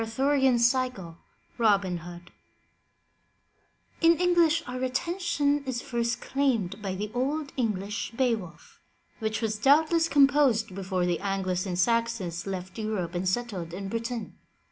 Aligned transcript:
tENGLISH 0.01 0.17
EPICS 0.19 0.27
BEOWULF, 0.27 0.41
THE 0.41 0.53
ARTHURIAN 0.53 0.59
CYCLE, 0.59 1.17
ROBIN 1.59 1.97
HOOD 1.99 2.31
N 4.01 4.15
English 4.17 4.63
our 4.65 4.81
attention 4.83 5.63
is 5.65 5.83
first 5.83 6.19
claimed 6.19 6.81
by 6.81 6.95
the 6.95 7.11
Old 7.13 7.53
English 7.55 8.09
Beowulf, 8.17 8.81
which 9.19 9.43
was 9.43 9.59
doubtless 9.59 10.09
composed 10.09 10.73
before 10.73 11.05
the 11.05 11.19
Angles 11.19 11.67
and 11.67 11.77
Saxons 11.77 12.47
left 12.47 12.79
Europe 12.79 13.13
and 13.13 13.29
settled 13.29 13.75
in 13.75 13.89
Britain. 13.89 14.39